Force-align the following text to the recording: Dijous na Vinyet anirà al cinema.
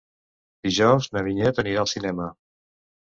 Dijous 0.67 1.07
na 1.17 1.21
Vinyet 1.27 1.61
anirà 1.65 1.83
al 1.83 1.91
cinema. 1.91 2.27